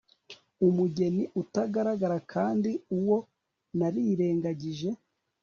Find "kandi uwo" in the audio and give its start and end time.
2.33-3.17